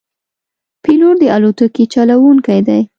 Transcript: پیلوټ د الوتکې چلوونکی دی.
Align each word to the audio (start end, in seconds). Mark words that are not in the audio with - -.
پیلوټ 0.83 1.15
د 1.21 1.23
الوتکې 1.35 1.83
چلوونکی 1.93 2.59
دی. 2.67 2.81